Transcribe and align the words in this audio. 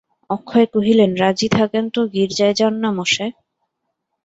অক্ষয় 0.29 0.67
কহিলেন, 0.73 1.11
রাজি 1.15 1.47
থাকেন 1.49 1.83
তো 1.89 2.01
গির্জায় 2.13 2.55
যান-না 2.59 2.89
মশায়। 2.97 3.33